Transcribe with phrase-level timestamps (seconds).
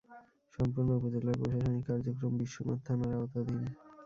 [0.53, 3.61] সম্পূর্ণ উপজেলার প্রশাসনিক কার্যক্রম বিশ্বনাথ থানার আওতাধীন।